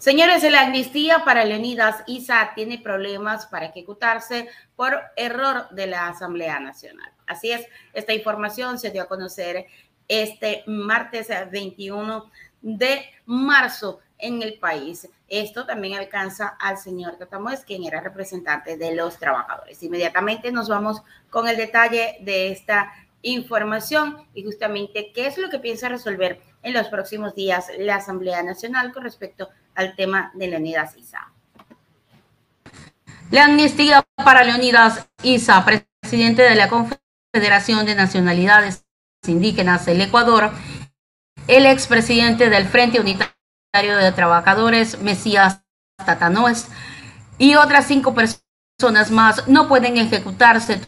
[0.00, 6.58] Señores, la amnistía para Leonidas Isa tiene problemas para ejecutarse por error de la Asamblea
[6.58, 7.12] Nacional.
[7.26, 9.66] Así es, esta información se dio a conocer
[10.08, 12.30] este martes 21
[12.62, 15.06] de marzo en el país.
[15.28, 19.82] Esto también alcanza al señor Tatamuez, quien era representante de los trabajadores.
[19.82, 22.90] Inmediatamente nos vamos con el detalle de esta
[23.20, 28.42] información y justamente qué es lo que piensa resolver en los próximos días la Asamblea
[28.42, 31.32] Nacional con respecto al tema de Leonidas Isa.
[33.30, 38.84] La amnistía para Leonidas Isa, presidente de la Confederación de Nacionalidades
[39.26, 40.50] Indígenas del Ecuador,
[41.46, 45.62] el expresidente del Frente Unitario de Trabajadores, Mesías
[46.04, 46.68] Tatanoes,
[47.38, 50.80] y otras cinco personas más no pueden ejecutarse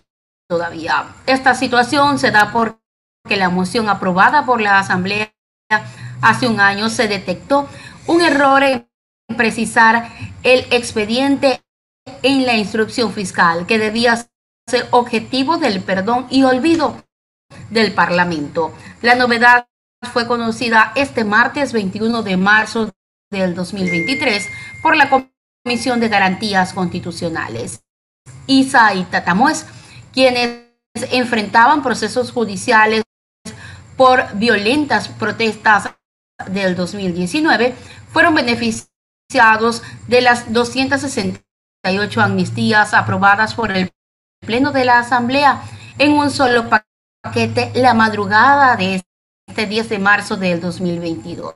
[0.49, 1.15] todavía.
[1.27, 5.33] Esta situación se da porque la moción aprobada por la Asamblea
[6.21, 7.69] hace un año se detectó
[8.07, 8.87] un error en
[9.37, 10.11] precisar
[10.43, 11.63] el expediente
[12.23, 14.17] en la instrucción fiscal que debía
[14.69, 17.05] ser objetivo del perdón y olvido
[17.71, 18.73] del Parlamento.
[19.03, 19.67] La novedad
[20.13, 22.91] fue conocida este martes 21 de marzo
[23.31, 24.47] del 2023
[24.83, 25.09] por la
[25.65, 27.83] Comisión de Garantías Constitucionales.
[28.47, 29.67] Isa y Tatamues,
[30.13, 30.67] quienes
[31.11, 33.03] enfrentaban procesos judiciales
[33.97, 35.91] por violentas protestas
[36.49, 37.75] del 2019,
[38.13, 43.91] fueron beneficiados de las 268 amnistías aprobadas por el
[44.45, 45.63] Pleno de la Asamblea
[45.99, 46.69] en un solo
[47.23, 49.03] paquete la madrugada de
[49.47, 51.55] este 10 de marzo del 2022.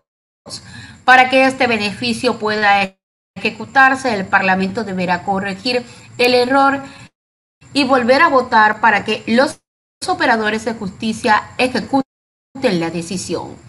[1.04, 2.97] Para que este beneficio pueda
[3.34, 5.84] ejecutarse, el Parlamento deberá corregir
[6.19, 6.82] el error
[7.72, 9.60] y volver a votar para que los
[10.06, 12.04] operadores de justicia ejecuten
[12.62, 13.66] la decisión.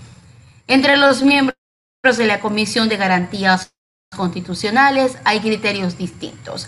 [0.68, 1.56] Entre los miembros
[2.04, 3.74] de la Comisión de Garantías
[4.16, 6.68] Constitucionales hay criterios distintos.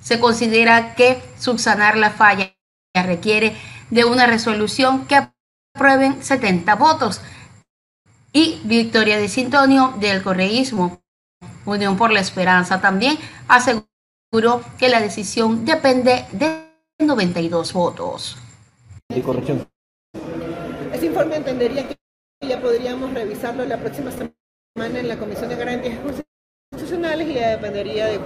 [0.00, 2.52] Se considera que subsanar la falla
[2.94, 3.56] requiere
[3.90, 5.28] de una resolución que
[5.74, 7.20] aprueben 70 votos.
[8.32, 11.00] Y Victoria de Sintonio del Correísmo,
[11.64, 13.18] Unión por la Esperanza, también
[13.48, 18.36] aseguró que la decisión depende de 92 votos.
[19.24, 19.66] corrección.
[20.92, 21.96] Ese informe entendería que
[22.40, 25.98] ya podríamos revisarlo la próxima semana en la Comisión de Garantías
[26.70, 28.20] Constitucionales y ya dependería de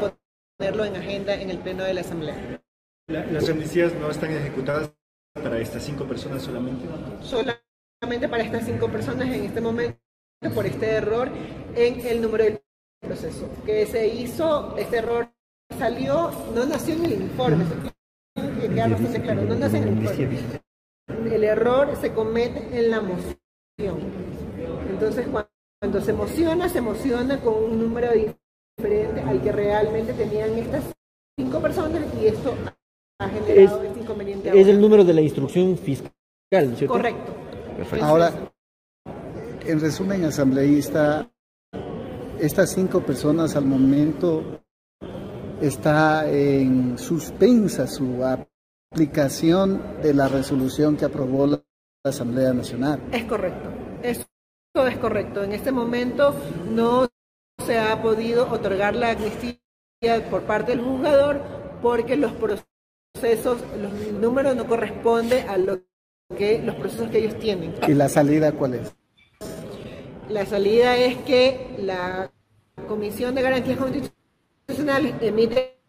[0.58, 2.60] ponerlo en agenda en el Pleno de la Asamblea.
[3.08, 4.92] ¿Las amnistías no están ejecutadas
[5.34, 6.86] para estas cinco personas solamente?
[7.22, 9.98] Solamente para estas cinco personas en este momento
[10.54, 11.28] por este error
[11.74, 12.62] en el número del
[13.00, 13.48] proceso.
[13.64, 15.30] Que se hizo, este error
[15.78, 17.64] salió, no nació en el informe,
[18.60, 20.38] que queda bastante claro, no nació en el informe.
[21.34, 23.39] El error se comete en la moción.
[24.90, 25.26] Entonces,
[25.80, 30.84] cuando se emociona, se emociona con un número diferente al que realmente tenían estas
[31.38, 32.54] cinco personas y esto
[33.18, 34.60] ha generado este inconveniente.
[34.60, 36.12] Es el número de la instrucción fiscal,
[36.50, 36.88] ¿cierto?
[36.88, 37.34] Correcto.
[38.02, 38.32] Ahora,
[39.64, 41.30] en resumen, asambleísta,
[42.38, 44.62] estas cinco personas al momento
[45.60, 48.24] está en suspensa su
[48.92, 51.62] aplicación de la resolución que aprobó la
[52.04, 53.00] Asamblea Nacional.
[53.12, 53.69] Es correcto,
[54.02, 54.26] eso
[54.74, 55.42] es correcto.
[55.42, 56.34] En este momento
[56.70, 57.08] no
[57.64, 59.58] se ha podido otorgar la amnistía
[60.30, 61.40] por parte del juzgador
[61.82, 65.80] porque los procesos, los números no corresponden a lo
[66.36, 67.74] que los procesos que ellos tienen.
[67.86, 68.94] ¿Y la salida cuál es?
[70.28, 72.30] La salida es que la
[72.86, 75.80] Comisión de Garantías Constitucionales emite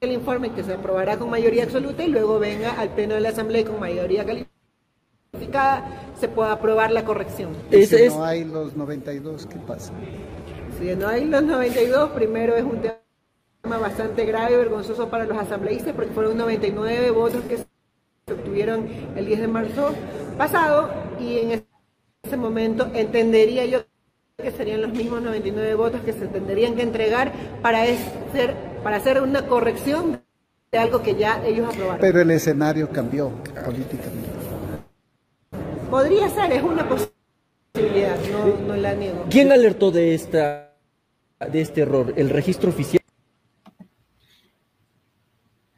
[0.00, 3.28] el informe que se aprobará con mayoría absoluta y luego venga al Pleno de la
[3.28, 4.51] Asamblea con mayoría calificada
[6.18, 7.54] se pueda aprobar la corrección.
[7.70, 9.92] si no hay los 92, ¿qué pasa?
[10.78, 15.36] Si no hay los 92, primero es un tema bastante grave y vergonzoso para los
[15.36, 19.94] asambleístas porque fueron 99 votos que se obtuvieron el 10 de marzo
[20.38, 21.64] pasado y en
[22.22, 23.80] ese momento entendería yo
[24.36, 27.32] que serían los mismos 99 votos que se tendrían que entregar
[27.62, 30.20] para hacer, para hacer una corrección
[30.72, 32.00] de algo que ya ellos aprobaron.
[32.00, 33.30] Pero el escenario cambió
[33.64, 34.31] políticamente.
[35.92, 38.16] Podría ser, es una posibilidad,
[38.66, 39.26] no, la niego.
[39.28, 40.72] ¿Quién alertó de, esta,
[41.50, 42.14] de este error?
[42.16, 43.01] ¿El registro oficial?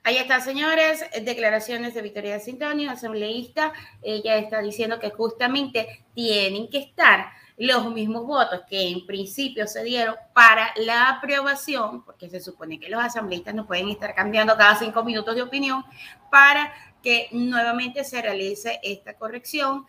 [0.06, 3.72] Ahí está, señores, declaraciones de Victoria Sintonio, asambleísta.
[4.02, 9.82] Ella está diciendo que justamente tienen que estar los mismos votos que en principio se
[9.82, 14.76] dieron para la aprobación, porque se supone que los asambleístas no pueden estar cambiando cada
[14.76, 15.82] cinco minutos de opinión,
[16.30, 19.86] para que nuevamente se realice esta corrección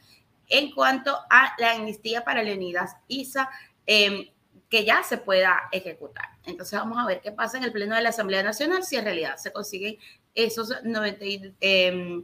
[0.47, 3.49] en cuanto a la amnistía para Leonidas Isa,
[3.85, 4.29] em,
[4.69, 6.29] que ya se pueda ejecutar.
[6.45, 9.05] Entonces vamos a ver qué pasa en el Pleno de la Asamblea Nacional si en
[9.05, 9.97] realidad se consiguen
[10.33, 12.23] esos 92 em,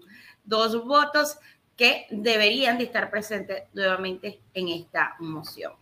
[0.85, 1.37] votos
[1.75, 5.73] que deberían de estar presentes nuevamente en esta moción.